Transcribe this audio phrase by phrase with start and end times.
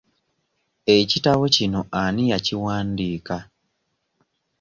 [0.97, 3.37] Ekitabo kino ani yakiwandiika?